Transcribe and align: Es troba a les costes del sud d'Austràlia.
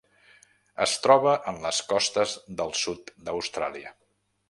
Es 0.85 0.95
troba 1.03 1.35
a 1.51 1.53
les 1.67 1.83
costes 1.93 2.35
del 2.63 2.77
sud 2.85 3.15
d'Austràlia. 3.29 3.97